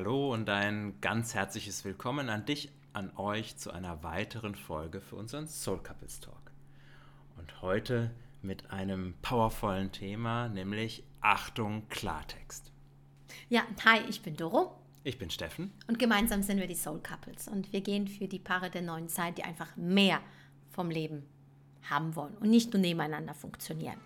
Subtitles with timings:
[0.00, 5.16] Hallo und ein ganz herzliches Willkommen an dich, an euch zu einer weiteren Folge für
[5.16, 6.52] unseren Soul Couples Talk.
[7.36, 8.10] Und heute
[8.40, 12.72] mit einem powervollen Thema, nämlich Achtung Klartext.
[13.50, 14.74] Ja, hi, ich bin Doro.
[15.04, 15.70] Ich bin Steffen.
[15.86, 17.46] Und gemeinsam sind wir die Soul Couples.
[17.46, 20.22] Und wir gehen für die Paare der neuen Zeit, die einfach mehr
[20.70, 21.26] vom Leben
[21.90, 24.00] haben wollen und nicht nur nebeneinander funktionieren.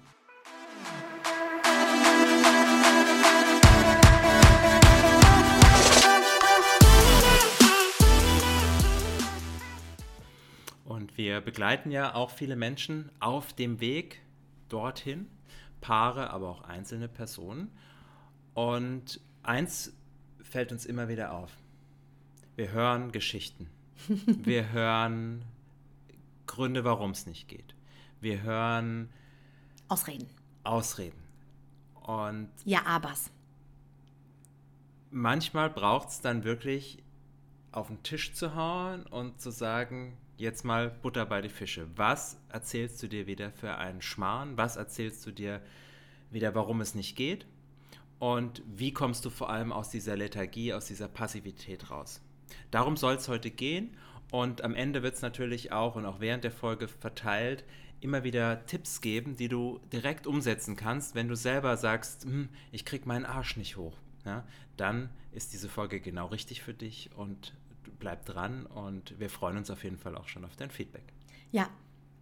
[11.04, 14.22] Und wir begleiten ja auch viele Menschen auf dem Weg
[14.70, 15.26] dorthin,
[15.82, 17.70] Paare, aber auch einzelne Personen.
[18.54, 19.92] Und eins
[20.42, 21.50] fällt uns immer wieder auf.
[22.56, 23.68] Wir hören Geschichten.
[24.08, 25.44] Wir hören
[26.46, 27.74] Gründe, warum es nicht geht.
[28.22, 29.10] Wir hören
[29.88, 30.26] Ausreden.
[30.62, 31.20] Ausreden.
[32.02, 33.30] Und Ja, abers.
[35.10, 37.02] manchmal braucht es dann wirklich
[37.72, 41.86] auf den Tisch zu hauen und zu sagen, jetzt mal Butter bei die Fische.
[41.96, 44.56] Was erzählst du dir wieder für einen Schmarrn?
[44.56, 45.60] Was erzählst du dir
[46.30, 47.46] wieder, warum es nicht geht?
[48.18, 52.20] Und wie kommst du vor allem aus dieser Lethargie, aus dieser Passivität raus?
[52.70, 53.96] Darum soll es heute gehen.
[54.30, 57.64] Und am Ende wird es natürlich auch und auch während der Folge verteilt
[58.00, 62.84] immer wieder Tipps geben, die du direkt umsetzen kannst, wenn du selber sagst, hm, ich
[62.84, 63.96] krieg meinen Arsch nicht hoch.
[64.24, 64.44] Ja,
[64.76, 67.54] dann ist diese Folge genau richtig für dich und
[67.98, 71.04] bleib dran und wir freuen uns auf jeden Fall auch schon auf dein Feedback.
[71.52, 71.68] Ja,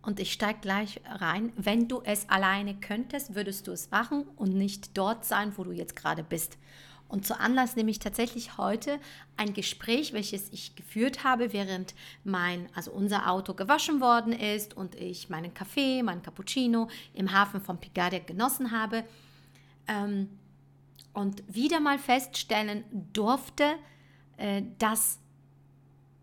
[0.02, 1.52] und ich steige gleich rein.
[1.56, 5.72] Wenn du es alleine könntest, würdest du es machen und nicht dort sein, wo du
[5.72, 6.58] jetzt gerade bist.
[7.12, 8.98] Und zu Anlass nehme ich tatsächlich heute
[9.36, 14.94] ein Gespräch, welches ich geführt habe, während mein, also unser Auto gewaschen worden ist und
[14.94, 19.04] ich meinen Kaffee, meinen Cappuccino im Hafen von Pigadia genossen habe.
[19.86, 20.30] Ähm,
[21.12, 23.74] und wieder mal feststellen durfte,
[24.38, 25.18] äh, dass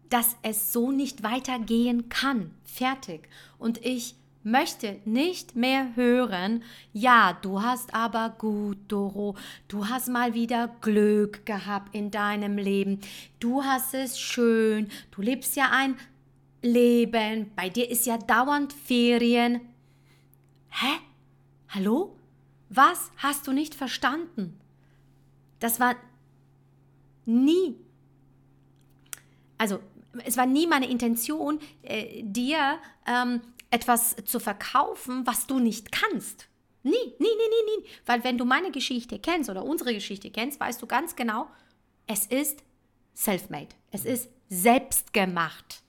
[0.10, 2.52] dass es so nicht weitergehen kann.
[2.64, 3.30] Fertig.
[3.58, 9.36] Und ich möchte nicht mehr hören, ja, du hast aber gut, Doro,
[9.68, 13.00] du hast mal wieder Glück gehabt in deinem Leben,
[13.40, 15.96] du hast es schön, du lebst ja ein
[16.62, 19.62] Leben, bei dir ist ja dauernd Ferien.
[20.70, 21.00] Hä?
[21.70, 22.16] Hallo?
[22.70, 24.60] Was hast du nicht verstanden?
[25.60, 25.96] Das war
[27.26, 27.76] nie.
[29.58, 29.80] Also
[30.26, 33.42] es war nie meine Intention, äh, dir ähm,
[33.72, 36.48] etwas zu verkaufen, was du nicht kannst.
[36.84, 37.86] Nie, nie, nie, nie, nie.
[38.06, 41.48] Weil wenn du meine Geschichte kennst oder unsere Geschichte kennst, weißt du ganz genau,
[42.08, 42.64] es ist
[43.14, 43.76] self-made.
[43.92, 45.84] Es ist selbstgemacht.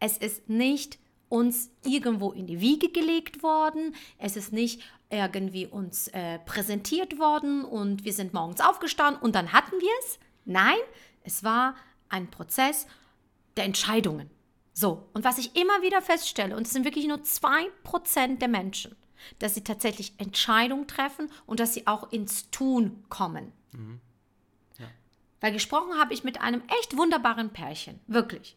[0.00, 3.94] Es ist nicht uns irgendwo in die Wiege gelegt worden.
[4.18, 9.52] Es ist nicht irgendwie uns äh, präsentiert worden und wir sind morgens aufgestanden und dann
[9.52, 10.18] hatten wir es.
[10.44, 10.76] Nein,
[11.22, 11.76] es war
[12.08, 12.86] ein Prozess
[13.56, 14.30] der Entscheidungen.
[14.72, 18.96] So, und was ich immer wieder feststelle, und es sind wirklich nur 2% der Menschen,
[19.38, 23.52] dass sie tatsächlich Entscheidungen treffen und dass sie auch ins Tun kommen.
[23.72, 24.00] Mhm.
[24.78, 24.86] Ja.
[25.40, 28.56] Weil gesprochen habe ich mit einem echt wunderbaren Pärchen, wirklich.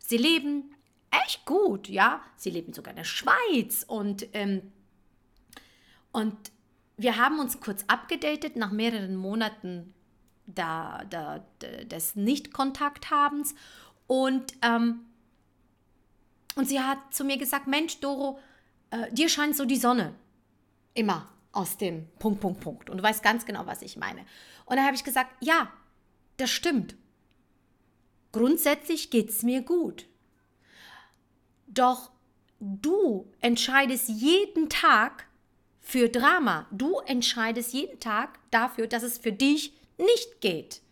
[0.00, 0.74] Sie leben
[1.10, 2.20] echt gut, ja.
[2.36, 4.72] Sie leben sogar in der Schweiz und, ähm,
[6.12, 6.36] und
[6.96, 9.94] wir haben uns kurz abgedatet nach mehreren Monaten
[10.46, 11.44] da, da,
[11.84, 13.54] des Nicht-Kontakthabens.
[14.06, 15.00] Und, ähm,
[16.56, 18.38] und sie hat zu mir gesagt, Mensch, Doro,
[18.90, 20.14] äh, dir scheint so die Sonne
[20.94, 22.90] immer aus dem Punkt, Punkt, Punkt.
[22.90, 24.20] Und du weißt ganz genau, was ich meine.
[24.66, 25.70] Und dann habe ich gesagt, ja,
[26.36, 26.96] das stimmt.
[28.32, 30.06] Grundsätzlich geht es mir gut.
[31.68, 32.10] Doch
[32.60, 35.26] du entscheidest jeden Tag
[35.80, 36.66] für Drama.
[36.70, 40.82] Du entscheidest jeden Tag dafür, dass es für dich nicht geht.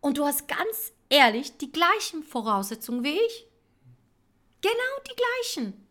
[0.00, 3.46] Und du hast ganz ehrlich die gleichen Voraussetzungen wie ich.
[4.60, 4.72] Genau
[5.08, 5.86] die gleichen.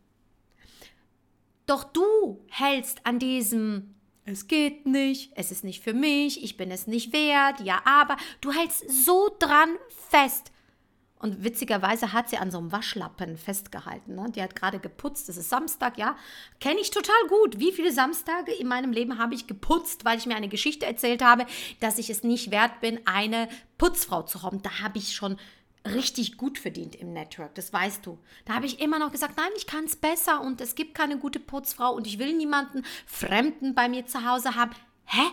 [1.66, 6.72] Doch du hältst an diesem, es geht nicht, es ist nicht für mich, ich bin
[6.72, 9.78] es nicht wert, ja, aber du hältst so dran
[10.10, 10.52] fest,
[11.22, 14.16] und witzigerweise hat sie an so einem Waschlappen festgehalten.
[14.16, 14.32] Ne?
[14.36, 15.30] Die hat gerade geputzt.
[15.30, 16.18] Es ist Samstag, ja.
[16.60, 17.60] Kenne ich total gut.
[17.60, 21.24] Wie viele Samstage in meinem Leben habe ich geputzt, weil ich mir eine Geschichte erzählt
[21.24, 21.46] habe,
[21.80, 24.64] dass ich es nicht wert bin, eine Putzfrau zu haben.
[24.64, 25.38] Da habe ich schon
[25.86, 28.20] richtig gut verdient im Network, das weißt du.
[28.46, 31.18] Da habe ich immer noch gesagt, nein, ich kann es besser und es gibt keine
[31.18, 34.72] gute Putzfrau und ich will niemanden Fremden bei mir zu Hause haben.
[35.06, 35.24] Hä?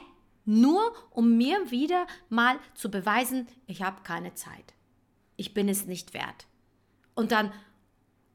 [0.44, 4.77] Nur um mir wieder mal zu beweisen, ich habe keine Zeit
[5.38, 6.46] ich bin es nicht wert.
[7.14, 7.52] Und dann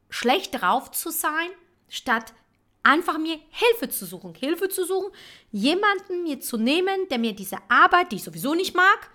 [0.09, 1.49] schlecht drauf zu sein,
[1.87, 2.33] statt
[2.81, 4.33] einfach mir Hilfe zu suchen.
[4.33, 5.11] Hilfe zu suchen,
[5.51, 9.11] jemanden mir zu nehmen, der mir diese Arbeit, die ich sowieso nicht mag,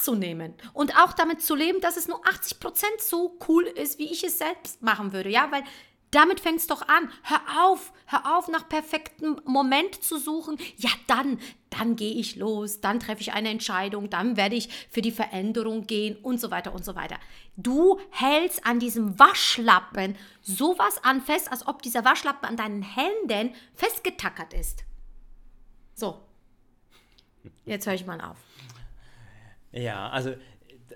[0.00, 4.24] wahrzunehmen und auch damit zu leben, dass es nur 80% so cool ist, wie ich
[4.24, 5.62] es selbst machen würde, ja, weil
[6.10, 7.10] damit fängt es doch an.
[7.22, 10.58] Hör auf, hör auf, nach perfektem Moment zu suchen.
[10.76, 11.38] Ja, dann,
[11.70, 15.86] dann gehe ich los, dann treffe ich eine Entscheidung, dann werde ich für die Veränderung
[15.86, 17.16] gehen und so weiter und so weiter.
[17.56, 23.54] Du hältst an diesem Waschlappen sowas an fest, als ob dieser Waschlappen an deinen Händen
[23.74, 24.84] festgetackert ist.
[25.94, 26.20] So.
[27.64, 28.36] Jetzt höre ich mal auf.
[29.72, 30.34] Ja, also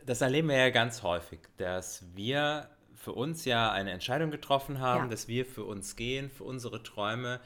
[0.04, 2.68] das erleben wir ja ganz häufig, dass wir
[3.04, 5.10] für uns ja eine Entscheidung getroffen haben, ja.
[5.10, 7.40] dass wir für uns gehen, für unsere Träume.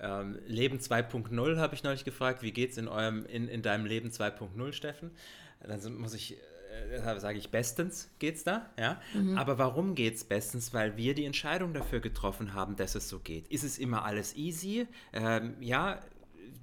[0.00, 4.10] Ähm, Leben 2.0 habe ich neulich gefragt, wie geht es in, in, in deinem Leben
[4.10, 5.12] 2.0, Steffen?
[5.66, 6.36] Dann muss ich
[6.90, 9.00] äh, sage ich bestens geht's da, ja.
[9.14, 9.38] Mhm.
[9.38, 10.74] Aber warum geht's bestens?
[10.74, 13.48] Weil wir die Entscheidung dafür getroffen haben, dass es so geht.
[13.48, 14.86] Ist es immer alles easy?
[15.12, 16.00] Ähm, ja,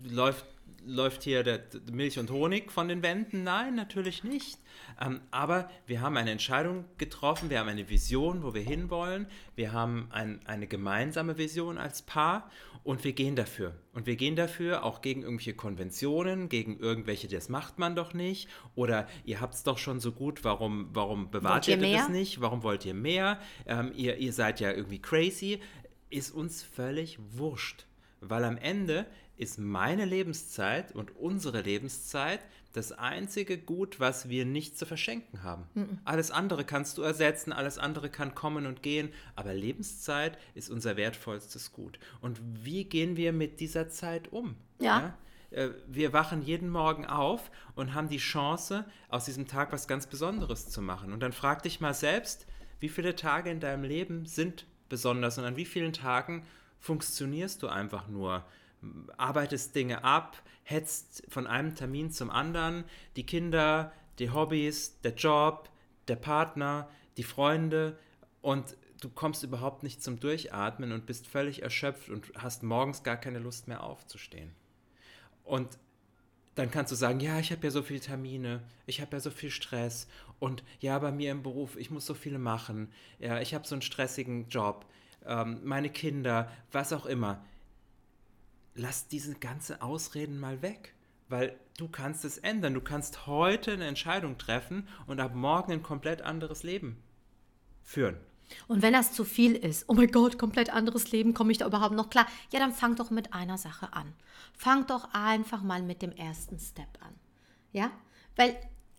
[0.03, 0.45] läuft
[0.85, 3.43] läuft hier der, Milch und Honig von den Wänden?
[3.43, 4.59] Nein, natürlich nicht.
[5.01, 9.71] Ähm, aber wir haben eine Entscheidung getroffen, wir haben eine Vision, wo wir hinwollen, wir
[9.71, 12.49] haben ein, eine gemeinsame Vision als Paar
[12.83, 13.73] und wir gehen dafür.
[13.93, 18.49] Und wir gehen dafür auch gegen irgendwelche Konventionen, gegen irgendwelche, das macht man doch nicht.
[18.75, 22.41] Oder ihr habt es doch schon so gut, warum, warum bewahrt ihr, ihr das nicht?
[22.41, 23.39] Warum wollt ihr mehr?
[23.65, 25.59] Ähm, ihr, ihr seid ja irgendwie crazy.
[26.09, 27.85] Ist uns völlig wurscht.
[28.29, 29.05] Weil am Ende
[29.37, 32.39] ist meine Lebenszeit und unsere Lebenszeit
[32.73, 35.65] das einzige Gut, was wir nicht zu verschenken haben.
[35.73, 35.99] Mhm.
[36.05, 40.97] Alles andere kannst du ersetzen, alles andere kann kommen und gehen, aber Lebenszeit ist unser
[40.97, 41.99] wertvollstes Gut.
[42.21, 44.55] Und wie gehen wir mit dieser Zeit um?
[44.79, 44.99] Ja.
[44.99, 45.17] ja?
[45.53, 50.07] Äh, wir wachen jeden Morgen auf und haben die Chance, aus diesem Tag was ganz
[50.07, 51.13] Besonderes zu machen.
[51.13, 52.47] Und dann frag dich mal selbst,
[52.79, 56.45] wie viele Tage in deinem Leben sind besonders und an wie vielen Tagen
[56.83, 58.43] funktionierst du einfach nur?
[59.17, 62.83] arbeitest Dinge ab, hetzt von einem Termin zum anderen,
[63.15, 65.69] die Kinder, die Hobbys, der Job,
[66.07, 67.97] der Partner, die Freunde.
[68.41, 73.17] Und du kommst überhaupt nicht zum Durchatmen und bist völlig erschöpft und hast morgens gar
[73.17, 74.51] keine Lust mehr aufzustehen.
[75.43, 75.77] Und
[76.55, 79.31] dann kannst du sagen, ja, ich habe ja so viele Termine, ich habe ja so
[79.31, 80.07] viel Stress.
[80.39, 83.75] Und ja, bei mir im Beruf, ich muss so viele machen, ja, ich habe so
[83.75, 84.85] einen stressigen Job,
[85.25, 87.43] ähm, meine Kinder, was auch immer
[88.75, 90.93] lass diese ganzen Ausreden mal weg.
[91.29, 92.73] Weil du kannst es ändern.
[92.73, 97.01] Du kannst heute eine Entscheidung treffen und ab morgen ein komplett anderes Leben
[97.81, 98.17] führen.
[98.67, 101.65] Und wenn das zu viel ist, oh mein Gott, komplett anderes Leben, komme ich da
[101.65, 102.27] überhaupt noch klar?
[102.51, 104.13] Ja, dann fang doch mit einer Sache an.
[104.55, 107.15] Fang doch einfach mal mit dem ersten Step an.
[107.71, 107.89] Ja?
[108.35, 108.55] Weil,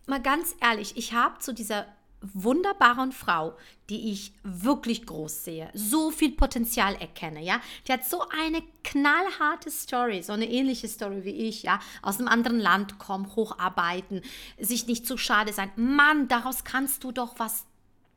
[0.07, 1.85] mal ganz ehrlich, ich habe zu dieser
[2.21, 3.53] wunderbaren Frau,
[3.89, 7.61] die ich wirklich groß sehe, so viel Potenzial erkenne, ja.
[7.87, 12.27] Die hat so eine knallharte Story, so eine ähnliche Story wie ich, ja, aus einem
[12.27, 14.21] anderen Land kommen, hocharbeiten,
[14.59, 15.71] sich nicht zu schade sein.
[15.75, 17.65] Mann, daraus kannst du doch was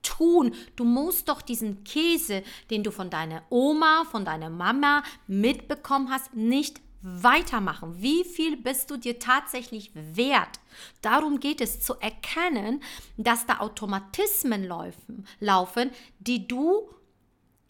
[0.02, 0.54] tun.
[0.76, 6.34] Du musst doch diesen Käse, den du von deiner Oma, von deiner Mama mitbekommen hast,
[6.34, 8.02] nicht weitermachen.
[8.02, 10.60] Wie viel bist du dir tatsächlich wert?
[11.02, 12.82] Darum geht es zu erkennen,
[13.16, 16.90] dass da Automatismen laufen, laufen, die du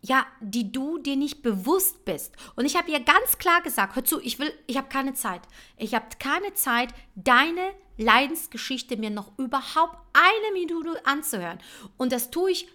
[0.01, 2.37] ja, die du dir nicht bewusst bist.
[2.55, 5.43] Und ich habe ihr ganz klar gesagt, hör zu, ich will, ich habe keine Zeit.
[5.77, 11.59] Ich habe keine Zeit, deine Leidensgeschichte mir noch überhaupt eine Minute anzuhören.
[11.97, 12.69] Und das tue ich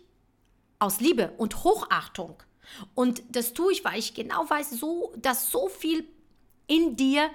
[0.79, 2.35] aus Liebe und Hochachtung.
[2.93, 6.05] Und das tue ich, weil ich genau weiß, so, dass so viel
[6.67, 7.29] in dir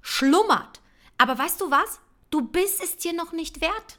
[0.00, 0.80] schlummert.
[1.18, 2.00] Aber weißt du was?
[2.30, 3.98] Du bist es dir noch nicht wert.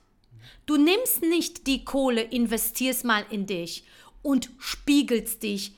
[0.66, 3.86] Du nimmst nicht die Kohle, investierst mal in dich
[4.22, 5.74] und spiegelst dich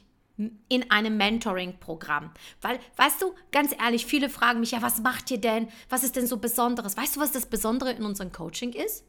[0.70, 2.32] in einem Mentoring-Programm.
[2.62, 5.68] Weil, weißt du, ganz ehrlich, viele fragen mich, ja, was macht ihr denn?
[5.90, 6.96] Was ist denn so Besonderes?
[6.96, 9.04] Weißt du, was das Besondere in unserem Coaching ist?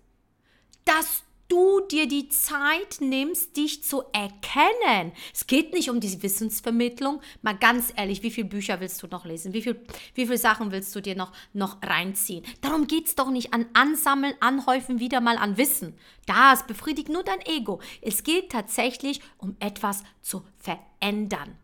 [0.85, 5.13] Dass du dir die Zeit nimmst, dich zu erkennen.
[5.35, 7.21] Es geht nicht um die Wissensvermittlung.
[7.43, 9.53] Mal ganz ehrlich, wie viele Bücher willst du noch lesen?
[9.53, 9.81] Wie viele
[10.15, 12.45] wie viel Sachen willst du dir noch, noch reinziehen?
[12.61, 15.99] Darum geht es doch nicht an Ansammeln, Anhäufen wieder mal an Wissen.
[16.27, 17.81] Das befriedigt nur dein Ego.
[18.01, 21.57] Es geht tatsächlich um etwas zu verändern.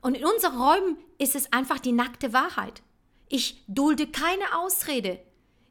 [0.00, 2.82] Und in unseren Räumen ist es einfach die nackte Wahrheit.
[3.28, 5.20] Ich dulde keine Ausrede.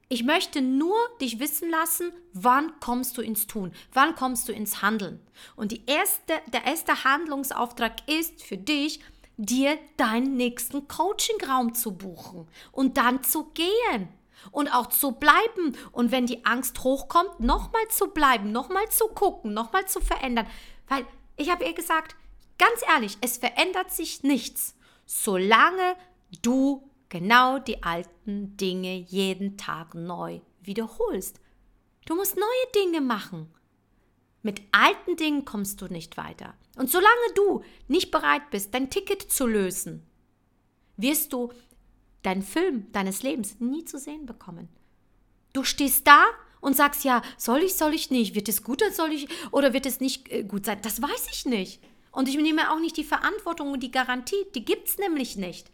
[0.09, 4.81] Ich möchte nur dich wissen lassen, wann kommst du ins Tun, wann kommst du ins
[4.81, 5.19] Handeln.
[5.57, 9.01] Und die erste, der erste Handlungsauftrag ist für dich,
[9.35, 14.07] dir deinen nächsten Coachingraum zu buchen und dann zu gehen
[14.51, 15.75] und auch zu bleiben.
[15.91, 20.47] Und wenn die Angst hochkommt, nochmal zu bleiben, nochmal zu gucken, nochmal zu verändern.
[20.87, 22.15] Weil ich habe ihr gesagt,
[22.57, 25.97] ganz ehrlich, es verändert sich nichts, solange
[26.41, 31.39] du genau die alten Dinge jeden Tag neu wiederholst.
[32.05, 33.51] Du musst neue Dinge machen.
[34.43, 36.53] Mit alten Dingen kommst du nicht weiter.
[36.77, 40.05] Und solange du nicht bereit bist, dein Ticket zu lösen,
[40.95, 41.51] wirst du
[42.23, 44.69] deinen Film deines Lebens nie zu sehen bekommen.
[45.53, 46.25] Du stehst da
[46.61, 48.35] und sagst, ja, soll ich, soll ich nicht?
[48.35, 50.79] Wird es gut oder soll ich oder wird es nicht äh, gut sein?
[50.81, 51.81] Das weiß ich nicht.
[52.11, 55.71] Und ich nehme auch nicht die Verantwortung und die Garantie, die gibt es nämlich nicht.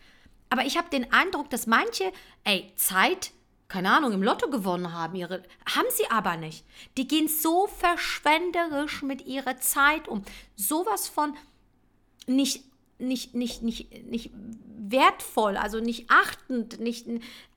[0.53, 3.31] Aber ich habe den Eindruck, dass manche, ey, Zeit,
[3.69, 6.63] keine Ahnung, im Lotto gewonnen haben, ihre, haben sie aber nicht.
[6.95, 10.21] Die gehen so verschwenderisch mit ihrer Zeit um.
[10.55, 11.35] Sowas von
[12.27, 12.65] nicht,
[12.99, 14.29] nicht, nicht, nicht, nicht
[14.77, 17.07] wertvoll, also nicht achtend, nicht,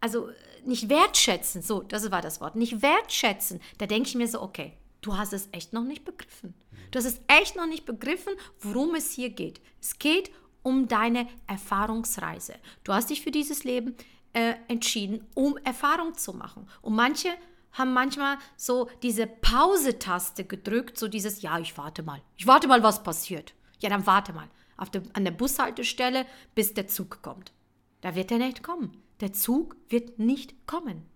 [0.00, 0.31] also
[0.65, 1.67] nicht wertschätzend.
[1.67, 2.57] So, das war das Wort.
[2.57, 3.61] Nicht wertschätzen.
[3.76, 4.73] Da denke ich mir so, okay,
[5.03, 6.55] du hast es echt noch nicht begriffen.
[6.93, 9.61] Du hast es echt noch nicht begriffen, worum es hier geht.
[9.83, 10.46] Es geht um
[10.88, 12.54] deine Erfahrungsreise.
[12.85, 13.94] Du hast dich für dieses Leben
[14.32, 16.68] äh, entschieden, um Erfahrung zu machen.
[16.82, 17.28] Und manche
[17.73, 22.20] haben manchmal so diese Pause-Taste gedrückt, so dieses, ja, ich warte mal.
[22.37, 23.54] Ich warte mal, was passiert.
[23.80, 24.49] Ja, dann warte mal
[24.92, 27.52] der, an der Bushaltestelle, bis der Zug kommt.
[28.00, 29.02] Da wird er nicht kommen.
[29.20, 31.06] Der Zug wird nicht kommen.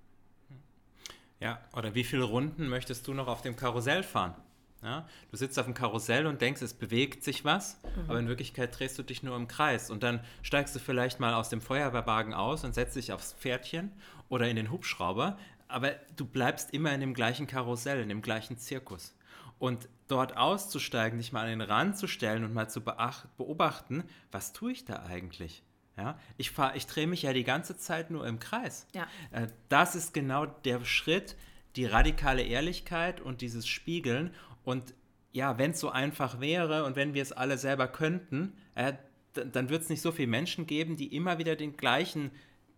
[1.39, 4.35] Ja, oder wie viele Runden möchtest du noch auf dem Karussell fahren?
[4.83, 8.11] Ja, du sitzt auf dem Karussell und denkst, es bewegt sich was, mhm.
[8.11, 9.91] aber in Wirklichkeit drehst du dich nur im Kreis.
[9.91, 13.93] Und dann steigst du vielleicht mal aus dem Feuerwehrwagen aus und setzt dich aufs Pferdchen
[14.31, 15.37] oder in den Hubschrauber,
[15.69, 19.15] aber du bleibst immer in dem gleichen Karussell, in dem gleichen Zirkus.
[19.59, 24.55] Und dort auszusteigen, dich mal an den Rand zu stellen und mal zu beobachten, was
[24.55, 25.63] tue ich da eigentlich?
[25.97, 28.87] Ja, ich, ich drehe mich ja die ganze Zeit nur im Kreis.
[28.95, 29.07] Ja.
[29.33, 31.37] Äh, das ist genau der Schritt,
[31.77, 34.35] die radikale Ehrlichkeit und dieses Spiegeln.
[34.65, 34.95] Und
[35.33, 38.95] ja, wenn es so einfach wäre und wenn wir es alle selber könnten, äh,
[39.33, 42.33] dann wird es nicht so viele Menschen geben, die immer wieder den gleichen,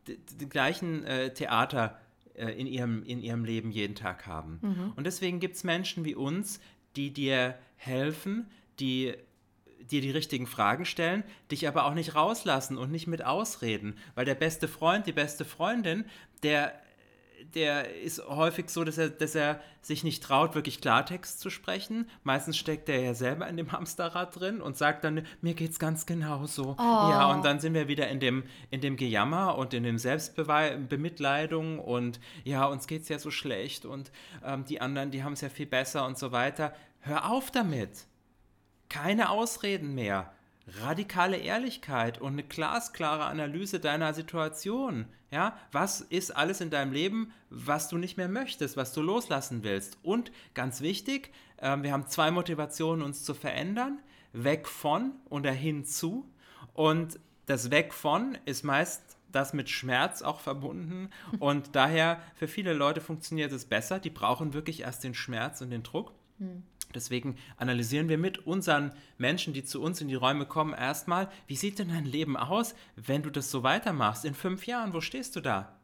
[0.06, 1.98] den gleichen äh, Theater
[2.34, 4.58] äh, in, ihrem, in ihrem Leben jeden Tag haben.
[4.60, 4.92] Mhm.
[4.96, 6.60] Und deswegen gibt es Menschen wie uns,
[6.94, 9.14] die dir helfen, die
[9.90, 13.96] dir die richtigen Fragen stellen, dich aber auch nicht rauslassen und nicht mit ausreden.
[14.14, 16.04] Weil der beste Freund, die beste Freundin,
[16.42, 16.72] der
[17.54, 22.08] der ist häufig so, dass er, dass er sich nicht traut, wirklich Klartext zu sprechen.
[22.22, 26.06] Meistens steckt er ja selber in dem Hamsterrad drin und sagt dann, mir geht's ganz
[26.06, 26.76] genau so.
[26.78, 26.82] Oh.
[26.82, 31.78] Ja, und dann sind wir wieder in dem, in dem Gejammer und in dem Selbstbemitleidung
[31.78, 34.12] und ja, uns geht's ja so schlecht und
[34.44, 36.74] ähm, die anderen, die haben es ja viel besser und so weiter.
[37.00, 38.06] Hör auf damit.
[38.88, 40.32] Keine Ausreden mehr
[40.82, 45.06] radikale Ehrlichkeit und eine glasklare Analyse deiner Situation.
[45.30, 49.64] Ja, was ist alles in deinem Leben, was du nicht mehr möchtest, was du loslassen
[49.64, 49.98] willst?
[50.02, 54.00] Und ganz wichtig, äh, wir haben zwei Motivationen, uns zu verändern:
[54.32, 56.28] weg von und dahin zu.
[56.74, 61.10] Und das Weg von ist meist das mit Schmerz auch verbunden.
[61.38, 63.98] Und daher für viele Leute funktioniert es besser.
[63.98, 66.12] Die brauchen wirklich erst den Schmerz und den Druck.
[66.38, 66.62] Hm.
[66.94, 71.56] Deswegen analysieren wir mit unseren Menschen, die zu uns in die Räume kommen, erstmal, wie
[71.56, 74.24] sieht denn dein Leben aus, wenn du das so weitermachst?
[74.24, 75.76] In fünf Jahren, wo stehst du da?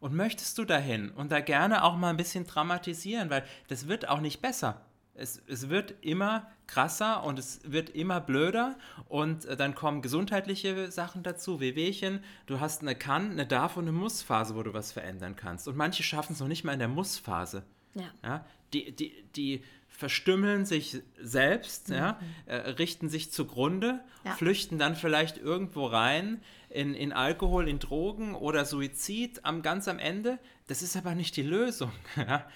[0.00, 1.10] Und möchtest du dahin?
[1.10, 4.80] Und da gerne auch mal ein bisschen dramatisieren, weil das wird auch nicht besser.
[5.14, 8.76] Es, es wird immer krasser und es wird immer blöder
[9.08, 12.24] und äh, dann kommen gesundheitliche Sachen dazu, Wehwehchen.
[12.46, 15.68] Du hast eine Kann-, eine Darf- und eine Muss-Phase, wo du was verändern kannst.
[15.68, 17.64] Und manche schaffen es noch nicht mal in der Muss-Phase.
[17.94, 18.04] Ja.
[18.22, 18.44] ja.
[18.72, 21.94] Die, die, die verstümmeln sich selbst, mhm.
[21.94, 24.32] ja, äh, richten sich zugrunde, ja.
[24.32, 29.98] flüchten dann vielleicht irgendwo rein in, in Alkohol, in Drogen oder Suizid am ganz am
[29.98, 30.38] Ende.
[30.68, 31.92] Das ist aber nicht die Lösung.
[32.16, 32.46] Ja.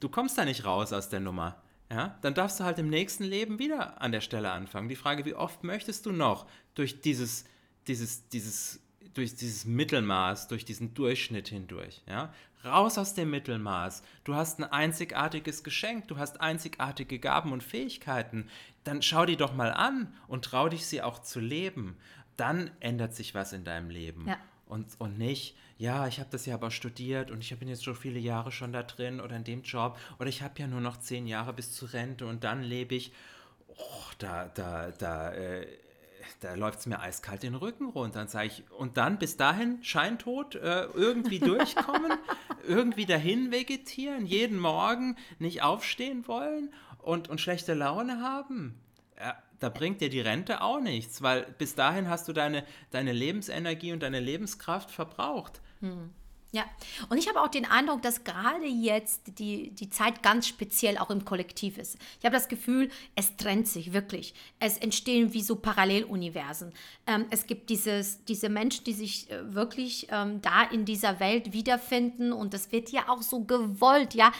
[0.00, 1.62] Du kommst da nicht raus aus der Nummer.
[1.90, 4.88] Ja, dann darfst du halt im nächsten Leben wieder an der Stelle anfangen.
[4.88, 7.44] Die Frage, wie oft möchtest du noch durch dieses,
[7.86, 8.80] dieses, dieses
[9.14, 12.02] durch dieses Mittelmaß, durch diesen Durchschnitt hindurch.
[12.06, 12.32] Ja?
[12.64, 14.02] Raus aus dem Mittelmaß.
[14.24, 18.48] Du hast ein einzigartiges Geschenk, du hast einzigartige Gaben und Fähigkeiten.
[18.84, 21.96] Dann schau die doch mal an und trau dich, sie auch zu leben.
[22.36, 24.26] Dann ändert sich was in deinem Leben.
[24.26, 24.38] Ja.
[24.66, 27.94] Und, und nicht, ja, ich habe das ja aber studiert und ich bin jetzt so
[27.94, 30.98] viele Jahre schon da drin oder in dem Job oder ich habe ja nur noch
[30.98, 33.12] zehn Jahre bis zur Rente und dann lebe ich.
[33.76, 35.66] Oh, da, da, da äh,
[36.40, 38.20] da läuft es mir eiskalt den Rücken runter.
[38.20, 42.18] Und sage ich, und dann bis dahin scheintot äh, irgendwie durchkommen,
[42.66, 48.74] irgendwie dahin vegetieren, jeden Morgen nicht aufstehen wollen und, und schlechte Laune haben.
[49.18, 53.12] Ja, da bringt dir die Rente auch nichts, weil bis dahin hast du deine, deine
[53.12, 55.60] Lebensenergie und deine Lebenskraft verbraucht.
[55.80, 56.10] Hm.
[56.54, 56.64] Ja,
[57.08, 61.10] und ich habe auch den Eindruck, dass gerade jetzt die, die Zeit ganz speziell auch
[61.10, 61.98] im Kollektiv ist.
[62.20, 64.34] Ich habe das Gefühl, es trennt sich wirklich.
[64.60, 66.72] Es entstehen wie so Paralleluniversen.
[67.08, 71.52] Ähm, es gibt dieses, diese Menschen, die sich äh, wirklich ähm, da in dieser Welt
[71.52, 74.30] wiederfinden und das wird ja auch so gewollt, ja.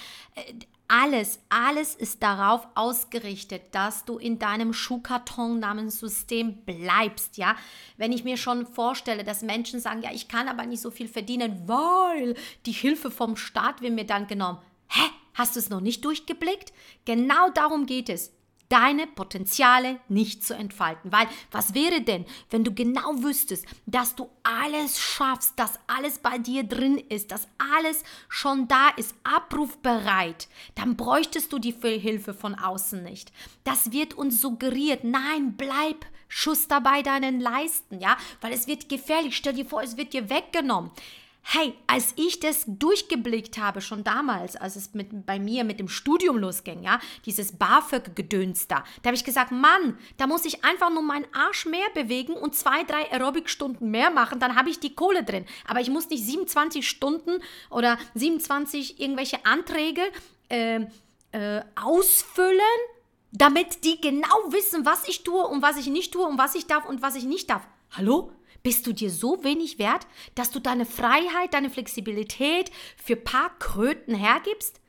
[0.86, 7.56] Alles, alles ist darauf ausgerichtet, dass du in deinem Schuhkarton namens System bleibst, ja.
[7.96, 11.08] Wenn ich mir schon vorstelle, dass Menschen sagen, ja, ich kann aber nicht so viel
[11.08, 12.34] verdienen, weil
[12.66, 14.58] die Hilfe vom Staat wird mir dann genommen.
[14.88, 15.02] Hä?
[15.32, 16.72] Hast du es noch nicht durchgeblickt?
[17.04, 18.32] Genau darum geht es
[18.74, 21.12] deine Potenziale nicht zu entfalten.
[21.12, 26.38] Weil was wäre denn, wenn du genau wüsstest, dass du alles schaffst, dass alles bei
[26.38, 32.56] dir drin ist, dass alles schon da ist, abrufbereit, dann bräuchtest du die Hilfe von
[32.56, 33.32] außen nicht.
[33.62, 35.04] Das wird uns suggeriert.
[35.04, 39.36] Nein, bleib Schuster bei deinen Leisten, ja, weil es wird gefährlich.
[39.36, 40.90] Stell dir vor, es wird dir weggenommen.
[41.46, 45.88] Hey, als ich das durchgeblickt habe, schon damals, als es mit, bei mir mit dem
[45.88, 50.88] Studium losging, ja, dieses BAföG-Gedöns da, da habe ich gesagt, Mann, da muss ich einfach
[50.88, 54.94] nur meinen Arsch mehr bewegen und zwei, drei Aerobic-Stunden mehr machen, dann habe ich die
[54.94, 55.44] Kohle drin.
[55.68, 60.00] Aber ich muss nicht 27 Stunden oder 27 irgendwelche Anträge
[60.48, 60.86] äh,
[61.32, 62.58] äh, ausfüllen,
[63.32, 66.66] damit die genau wissen, was ich tue und was ich nicht tue und was ich
[66.66, 67.66] darf und was ich nicht darf.
[67.90, 68.32] Hallo?
[68.64, 74.14] Bist du dir so wenig wert, dass du deine Freiheit, deine Flexibilität für paar Kröten
[74.14, 74.80] hergibst?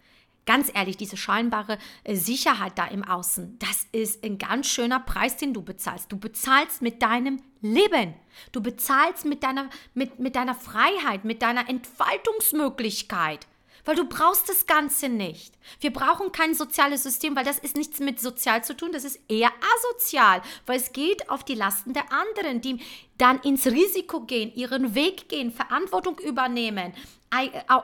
[0.46, 5.36] Ganz ehrlich, diese scheinbare äh, Sicherheit da im Außen, das ist ein ganz schöner Preis,
[5.36, 6.10] den du bezahlst.
[6.10, 8.13] Du bezahlst mit deinem Leben.
[8.53, 13.46] Du bezahlst mit deiner, mit, mit deiner Freiheit, mit deiner Entfaltungsmöglichkeit
[13.86, 15.54] weil du brauchst das Ganze nicht.
[15.80, 19.20] Wir brauchen kein soziales System, weil das ist nichts mit sozial zu tun, das ist
[19.30, 22.80] eher asozial, weil es geht auf die Lasten der anderen, die
[23.18, 26.94] dann ins Risiko gehen, ihren Weg gehen, Verantwortung übernehmen,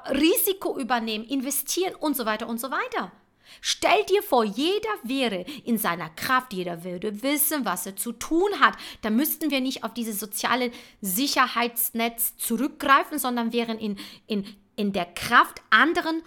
[0.10, 3.12] Risiko übernehmen, investieren und so weiter und so weiter.
[3.60, 8.60] Stell dir vor, jeder wäre in seiner Kraft, jeder würde wissen, was er zu tun
[8.60, 8.76] hat.
[9.02, 15.06] Da müssten wir nicht auf dieses soziale Sicherheitsnetz zurückgreifen, sondern wären in, in in der
[15.06, 16.22] Kraft, anderen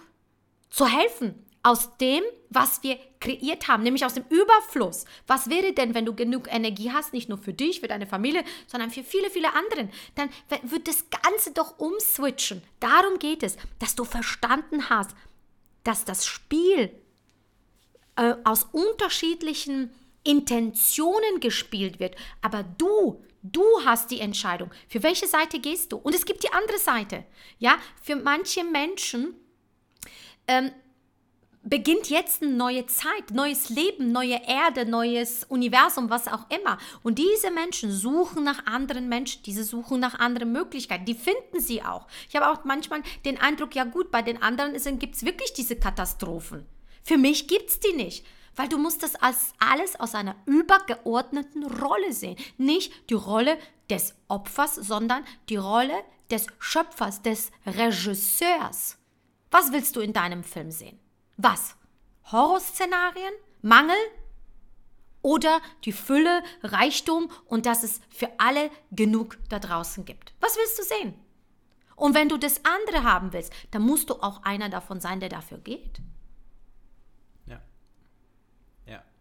[0.69, 1.41] zu helfen.
[1.63, 2.21] Aus dem,
[2.51, 5.05] was wir kreiert haben, nämlich aus dem Überfluss.
[5.25, 8.43] Was wäre denn, wenn du genug Energie hast, nicht nur für dich, für deine Familie,
[8.67, 9.89] sondern für viele, viele anderen?
[10.13, 10.29] Dann
[10.61, 12.61] wird das Ganze doch umswitchen.
[12.79, 15.15] Darum geht es, dass du verstanden hast,
[15.83, 16.91] dass das Spiel
[18.15, 19.89] äh, aus unterschiedlichen
[20.23, 22.15] Intentionen gespielt wird.
[22.41, 24.71] Aber du, Du hast die Entscheidung.
[24.87, 25.97] Für welche Seite gehst du?
[25.97, 27.25] Und es gibt die andere Seite.
[27.59, 29.35] Ja, für manche Menschen
[30.47, 30.71] ähm,
[31.61, 36.79] beginnt jetzt eine neue Zeit, neues Leben, neue Erde, neues Universum, was auch immer.
[37.03, 41.05] Und diese Menschen suchen nach anderen Menschen, diese suchen nach anderen Möglichkeiten.
[41.05, 42.07] Die finden sie auch.
[42.27, 45.75] Ich habe auch manchmal den Eindruck, ja gut, bei den anderen gibt es wirklich diese
[45.75, 46.65] Katastrophen.
[47.03, 51.65] Für mich gibt es die nicht weil du musst das als alles aus einer übergeordneten
[51.65, 52.37] Rolle sehen.
[52.57, 53.57] Nicht die Rolle
[53.89, 58.97] des Opfers, sondern die Rolle des Schöpfers, des Regisseurs.
[59.51, 60.99] Was willst du in deinem Film sehen?
[61.37, 61.75] Was?
[62.31, 63.33] Horrorszenarien?
[63.61, 63.95] Mangel?
[65.21, 70.33] Oder die Fülle, Reichtum und dass es für alle genug da draußen gibt?
[70.39, 71.13] Was willst du sehen?
[71.95, 75.29] Und wenn du das andere haben willst, dann musst du auch einer davon sein, der
[75.29, 76.01] dafür geht.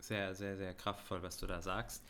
[0.06, 2.02] Sehr, sehr, sehr kraftvoll, was du da sagst.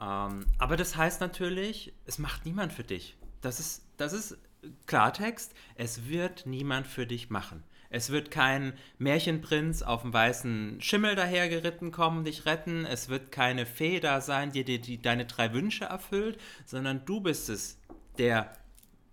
[0.00, 3.16] Ähm, aber das heißt natürlich, es macht niemand für dich.
[3.40, 4.38] Das ist, das ist
[4.86, 7.62] Klartext, es wird niemand für dich machen.
[7.92, 12.86] Es wird kein Märchenprinz auf dem weißen Schimmel dahergeritten kommen, dich retten.
[12.86, 17.20] Es wird keine Fee da sein, die dir die, deine drei Wünsche erfüllt, sondern du
[17.20, 17.78] bist es,
[18.16, 18.52] der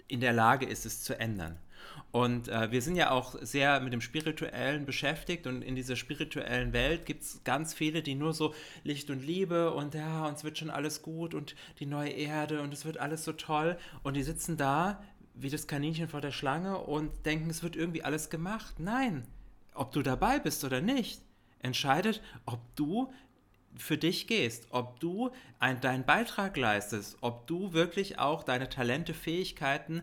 [0.08, 1.58] in der Lage ist, es zu ändern.
[2.12, 6.74] Und äh, wir sind ja auch sehr mit dem Spirituellen beschäftigt und in dieser spirituellen
[6.74, 10.58] Welt gibt es ganz viele, die nur so Licht und Liebe und ja, uns wird
[10.58, 13.78] schon alles gut und die neue Erde und es wird alles so toll.
[14.04, 15.04] Und die sitzen da
[15.40, 18.80] wie das Kaninchen vor der Schlange und denken, es wird irgendwie alles gemacht.
[18.80, 19.28] Nein,
[19.74, 21.22] ob du dabei bist oder nicht,
[21.60, 23.12] entscheidet, ob du
[23.76, 29.14] für dich gehst, ob du ein, deinen Beitrag leistest, ob du wirklich auch deine Talente,
[29.14, 30.02] Fähigkeiten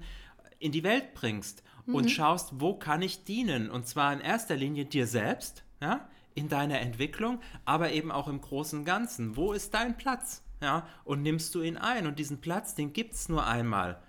[0.61, 1.94] in die Welt bringst mhm.
[1.94, 3.70] und schaust, wo kann ich dienen?
[3.70, 8.40] Und zwar in erster Linie dir selbst, ja, in deiner Entwicklung, aber eben auch im
[8.40, 9.37] großen Ganzen.
[9.37, 10.42] Wo ist dein Platz?
[10.61, 12.07] Ja, und nimmst du ihn ein?
[12.07, 14.03] Und diesen Platz, den gibt es nur einmal.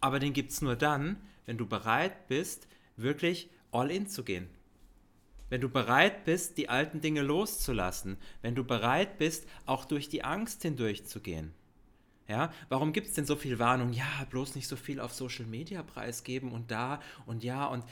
[0.00, 1.16] Aber den gibt es nur dann,
[1.46, 4.48] wenn du bereit bist, wirklich all in zu gehen.
[5.48, 8.18] Wenn du bereit bist, die alten Dinge loszulassen.
[8.42, 11.54] Wenn du bereit bist, auch durch die Angst hindurchzugehen.
[12.28, 13.92] Ja, warum gibt es denn so viel Warnung?
[13.92, 17.82] Ja, bloß nicht so viel auf Social Media preisgeben und da und ja und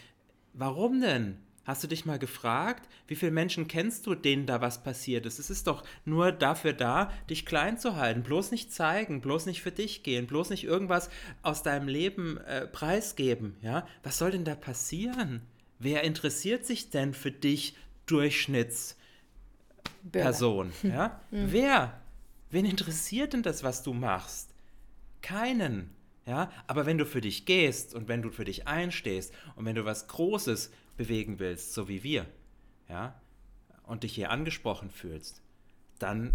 [0.53, 1.39] warum denn?
[1.65, 5.41] Hast du dich mal gefragt, wie viele Menschen kennst du, denen da was passiert ist?
[5.41, 8.23] Es ist doch nur dafür da, dich klein zu halten.
[8.23, 11.11] Bloß nicht zeigen, bloß nicht für dich gehen, bloß nicht irgendwas
[11.43, 13.57] aus deinem Leben äh, preisgeben.
[13.63, 13.85] Ja?
[14.05, 15.43] Was soll denn da passieren?
[15.81, 17.75] Wer interessiert sich denn für dich
[18.07, 20.71] Durchschnittsperson?
[20.85, 21.21] Ja?
[21.33, 21.47] Mhm.
[21.53, 22.01] Wer?
[22.51, 24.55] Wen interessiert denn das, was du machst?
[25.23, 25.95] Keinen.
[26.27, 29.77] Ja, aber wenn du für dich gehst und wenn du für dich einstehst und wenn
[29.77, 32.27] du was Großes bewegen willst, so wie wir,
[32.89, 33.21] ja,
[33.85, 35.41] und dich hier angesprochen fühlst,
[36.01, 36.33] dann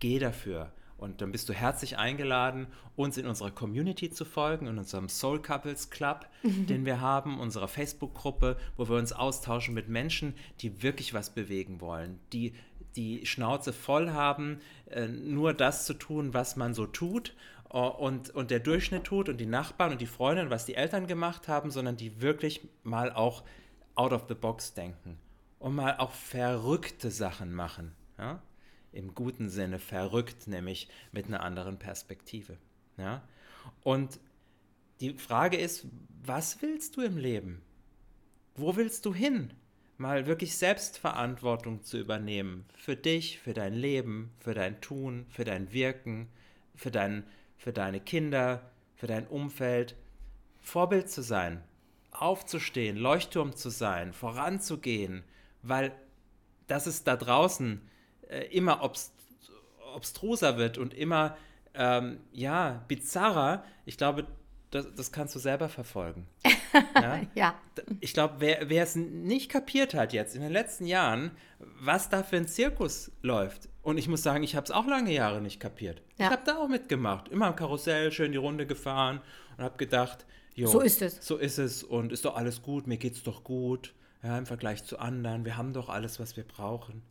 [0.00, 0.72] geh dafür.
[0.96, 5.42] Und dann bist du herzlich eingeladen, uns in unserer Community zu folgen, in unserem Soul
[5.42, 6.66] Couples Club, mhm.
[6.66, 11.80] den wir haben, unserer Facebook-Gruppe, wo wir uns austauschen mit Menschen, die wirklich was bewegen
[11.80, 12.54] wollen, die
[12.96, 17.34] die Schnauze voll haben, äh, nur das zu tun, was man so tut
[17.70, 20.76] äh, und, und der Durchschnitt tut und die Nachbarn und die Freunde und was die
[20.76, 23.42] Eltern gemacht haben, sondern die wirklich mal auch
[23.96, 25.18] out of the box denken
[25.58, 27.94] und mal auch verrückte Sachen machen.
[28.18, 28.40] Ja?
[28.94, 32.56] Im guten Sinne verrückt, nämlich mit einer anderen Perspektive.
[32.96, 33.22] Ja?
[33.82, 34.20] Und
[35.00, 35.86] die Frage ist,
[36.24, 37.60] was willst du im Leben?
[38.54, 39.52] Wo willst du hin?
[39.98, 42.64] Mal wirklich Selbstverantwortung zu übernehmen.
[42.76, 46.28] Für dich, für dein Leben, für dein Tun, für dein Wirken,
[46.74, 47.24] für, dein,
[47.58, 49.96] für deine Kinder, für dein Umfeld.
[50.60, 51.62] Vorbild zu sein,
[52.10, 55.24] aufzustehen, Leuchtturm zu sein, voranzugehen,
[55.62, 55.92] weil
[56.66, 57.80] dass es da draußen
[58.28, 59.12] äh, immer obst
[59.94, 61.36] obstruser wird und immer
[61.74, 64.26] ähm, ja bizarrer, ich glaube,
[64.72, 66.26] das, das kannst du selber verfolgen.
[66.94, 67.20] ja.
[67.36, 67.54] ja.
[68.00, 72.36] Ich glaube, wer, es nicht kapiert hat jetzt in den letzten Jahren, was da für
[72.36, 73.68] ein Zirkus läuft.
[73.82, 76.02] Und ich muss sagen, ich habe es auch lange Jahre nicht kapiert.
[76.18, 76.26] Ja.
[76.26, 77.28] Ich habe da auch mitgemacht.
[77.28, 79.20] Immer am Karussell schön die Runde gefahren
[79.56, 81.24] und habe gedacht, jo, so ist es.
[81.24, 84.82] So ist es und ist doch alles gut, mir geht's doch gut ja, im Vergleich
[84.84, 85.44] zu anderen.
[85.44, 87.02] Wir haben doch alles, was wir brauchen.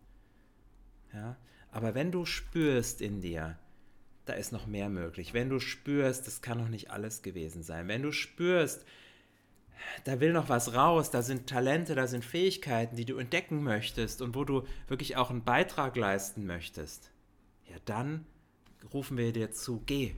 [1.14, 1.38] Ja,
[1.72, 3.58] aber wenn du spürst in dir,
[4.26, 5.34] da ist noch mehr möglich.
[5.34, 7.88] Wenn du spürst, das kann noch nicht alles gewesen sein.
[7.88, 8.86] Wenn du spürst,
[10.06, 14.22] da will noch was raus, da sind Talente, da sind Fähigkeiten, die du entdecken möchtest
[14.22, 17.12] und wo du wirklich auch einen Beitrag leisten möchtest,
[17.70, 18.26] ja, dann
[18.94, 20.16] rufen wir dir zu, geh,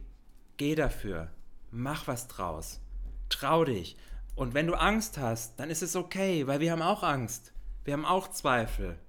[0.57, 1.31] geh dafür,
[1.71, 2.79] mach was draus,
[3.29, 3.97] trau dich
[4.35, 7.53] und wenn du Angst hast, dann ist es okay, weil wir haben auch Angst.
[7.85, 8.99] Wir haben auch Zweifel.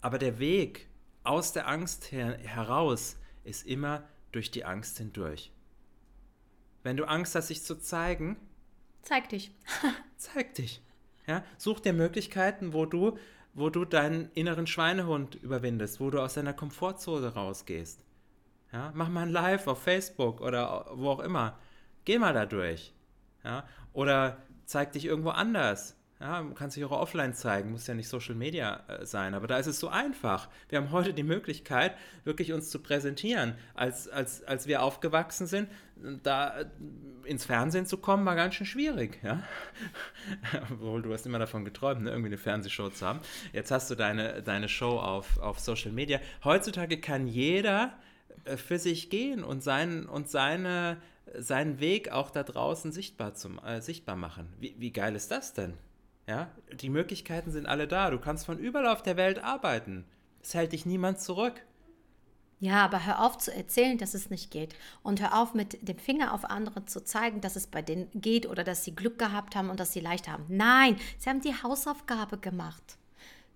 [0.00, 0.88] Aber der Weg
[1.24, 5.52] aus der Angst her heraus ist immer durch die Angst hindurch.
[6.82, 8.36] Wenn du Angst hast, dich zu zeigen,
[9.02, 9.54] zeig dich.
[10.16, 10.82] zeig dich.
[11.26, 13.18] Ja, such dir Möglichkeiten, wo du,
[13.54, 18.04] wo du deinen inneren Schweinehund überwindest, wo du aus deiner Komfortzone rausgehst.
[18.72, 21.58] Ja, mach mal ein Live auf Facebook oder wo auch immer.
[22.04, 22.92] Geh mal da durch.
[23.44, 23.66] Ja?
[23.92, 25.96] Oder zeig dich irgendwo anders.
[26.22, 29.58] Ja, kannst dich auch offline zeigen, muss ja nicht Social Media äh, sein, aber da
[29.58, 30.48] ist es so einfach.
[30.68, 33.56] Wir haben heute die Möglichkeit, wirklich uns zu präsentieren.
[33.74, 35.68] Als, als, als wir aufgewachsen sind,
[36.22, 36.66] da äh,
[37.24, 39.18] ins Fernsehen zu kommen, war ganz schön schwierig.
[39.24, 39.42] Ja?
[40.70, 42.10] Obwohl du hast immer davon geträumt, ne?
[42.10, 43.18] irgendwie eine Fernsehshow zu haben.
[43.52, 46.20] Jetzt hast du deine, deine Show auf, auf Social Media.
[46.44, 47.94] Heutzutage kann jeder
[48.44, 50.98] äh, für sich gehen und, sein, und seine
[51.36, 54.52] seinen Weg auch da draußen sichtbar, zum, äh, sichtbar machen.
[54.60, 55.74] Wie, wie geil ist das denn?
[56.26, 58.10] Ja, die Möglichkeiten sind alle da.
[58.10, 60.04] Du kannst von überall auf der Welt arbeiten.
[60.42, 61.64] Es hält dich niemand zurück.
[62.60, 64.76] Ja, aber hör auf zu erzählen, dass es nicht geht.
[65.02, 68.48] Und hör auf mit dem Finger auf andere zu zeigen, dass es bei denen geht
[68.48, 70.44] oder dass sie Glück gehabt haben und dass sie leicht haben.
[70.48, 72.98] Nein, sie haben die Hausaufgabe gemacht.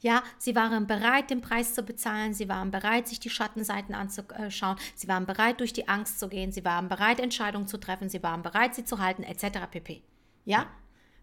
[0.01, 4.77] Ja, sie waren bereit, den Preis zu bezahlen, sie waren bereit, sich die Schattenseiten anzuschauen,
[4.95, 8.23] sie waren bereit, durch die Angst zu gehen, sie waren bereit, Entscheidungen zu treffen, sie
[8.23, 9.71] waren bereit, sie zu halten, etc.
[9.71, 10.03] pp.
[10.45, 10.67] Ja?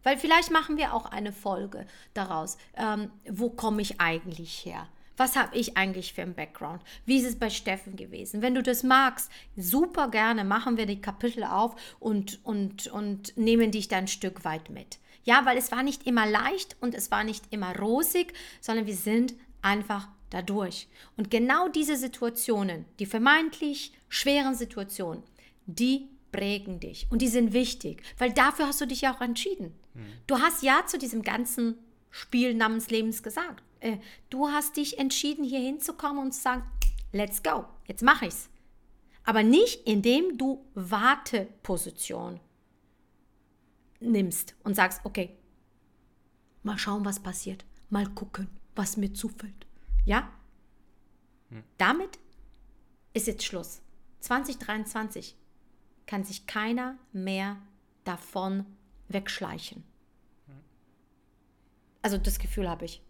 [0.03, 2.57] Weil vielleicht machen wir auch eine Folge daraus.
[2.75, 4.87] Ähm, wo komme ich eigentlich her?
[5.15, 6.81] Was habe ich eigentlich für einen Background?
[7.05, 8.41] Wie ist es bei Steffen gewesen?
[8.41, 13.71] Wenn du das magst, super gerne machen wir die Kapitel auf und, und, und nehmen
[13.71, 14.97] dich dann ein Stück weit mit.
[15.23, 18.95] Ja, weil es war nicht immer leicht und es war nicht immer rosig, sondern wir
[18.95, 20.87] sind einfach dadurch.
[21.15, 25.23] Und genau diese Situationen, die vermeintlich schweren Situationen,
[25.65, 29.73] die prägen dich und die sind wichtig, weil dafür hast du dich ja auch entschieden.
[29.93, 30.05] Mhm.
[30.27, 31.77] Du hast ja zu diesem ganzen
[32.09, 33.63] Spiel namens Lebens gesagt.
[33.79, 33.97] Äh,
[34.29, 36.63] du hast dich entschieden, hier hinzukommen und zu sagen,
[37.11, 38.49] let's go, jetzt mache ich's.
[39.23, 42.39] Aber nicht indem du Warteposition
[43.99, 45.37] nimmst und sagst, okay,
[46.61, 49.65] mal schauen, was passiert, mal gucken, was mir zufällt.
[50.05, 50.29] Ja?
[51.49, 51.63] Hm.
[51.77, 52.19] Damit
[53.13, 53.81] ist jetzt Schluss.
[54.19, 55.35] 2023
[56.05, 57.57] kann sich keiner mehr
[58.03, 58.65] davon
[59.13, 59.83] wegschleichen.
[62.01, 63.01] Also das Gefühl habe ich.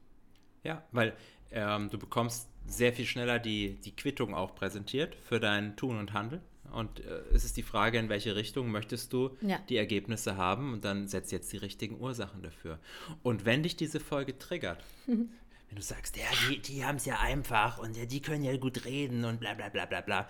[0.63, 1.13] Ja, weil
[1.51, 6.13] ähm, du bekommst sehr viel schneller die, die Quittung auch präsentiert für dein Tun und
[6.13, 6.41] Handeln.
[6.71, 9.59] Und äh, es ist die Frage, in welche Richtung möchtest du Ja.
[9.69, 12.79] die Ergebnisse haben und dann setz jetzt die richtigen Ursachen dafür.
[13.23, 15.29] Und wenn dich diese Folge triggert, wenn
[15.75, 18.85] du sagst, ja, die, die haben es ja einfach und ja, die können ja gut
[18.85, 20.29] reden und bla bla bla bla bla,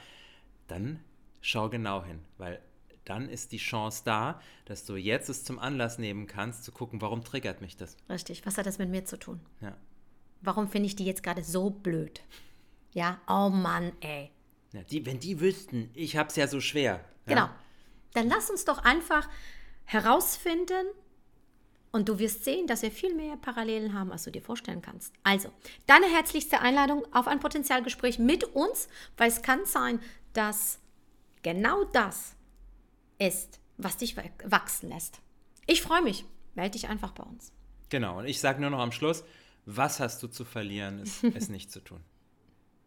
[0.68, 1.00] dann
[1.42, 2.60] schau genau hin, weil
[3.06, 7.02] dann ist die Chance da, dass du jetzt es zum Anlass nehmen kannst, zu gucken,
[7.02, 7.98] warum triggert mich das.
[8.10, 8.46] Richtig.
[8.46, 9.39] Was hat das mit mir zu tun?
[9.62, 9.76] Ja.
[10.42, 12.22] Warum finde ich die jetzt gerade so blöd?
[12.92, 14.32] Ja, oh Mann, ey.
[14.72, 17.04] Ja, die, wenn die wüssten, ich hab's ja so schwer.
[17.26, 17.42] Genau.
[17.42, 17.56] Ja?
[18.13, 19.28] Dann lass uns doch einfach
[19.86, 20.86] herausfinden
[21.92, 25.13] und du wirst sehen, dass wir viel mehr Parallelen haben, als du dir vorstellen kannst.
[25.24, 25.50] Also,
[25.86, 28.88] deine herzlichste Einladung auf ein Potenzialgespräch mit uns,
[29.18, 30.00] weil es kann sein,
[30.34, 30.80] dass
[31.44, 32.36] genau das
[33.19, 35.21] ist, was dich wachsen lässt.
[35.65, 36.26] Ich freue mich.
[36.56, 37.52] Melde dich einfach bei uns.
[37.89, 39.23] Genau, und ich sage nur noch am Schluss,
[39.65, 42.04] was hast du zu verlieren, ist, es nicht zu tun.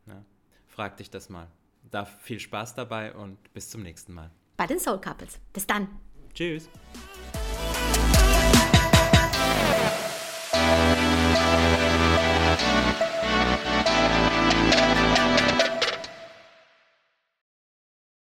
[0.07, 0.25] Ja,
[0.67, 1.49] frag dich das mal.
[1.91, 4.31] Da viel Spaß dabei und bis zum nächsten Mal.
[4.57, 5.39] Bei den Soul Couples.
[5.53, 5.89] Bis dann.
[6.35, 6.69] Tschüss.